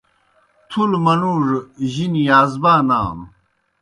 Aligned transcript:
تُھلوْ 0.69 0.99
منُوڙوْ 1.05 1.59
جِنیْ 1.91 2.21
یازبا 2.29 2.73
نانوْ۔ 2.87 3.25